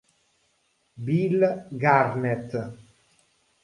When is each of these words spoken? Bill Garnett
Bill 1.05 1.67
Garnett 1.69 2.49